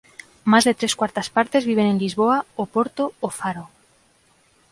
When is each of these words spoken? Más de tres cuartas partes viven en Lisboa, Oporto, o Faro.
Más 0.45 0.63
de 0.63 0.73
tres 0.73 0.95
cuartas 0.95 1.29
partes 1.29 1.63
viven 1.67 1.85
en 1.85 1.99
Lisboa, 1.99 2.43
Oporto, 2.55 3.13
o 3.19 3.29
Faro. 3.29 3.69